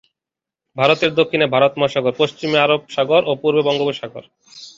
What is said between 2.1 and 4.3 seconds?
পশ্চিমে আরব সাগর ও পূর্বে বঙ্গোপসাগর।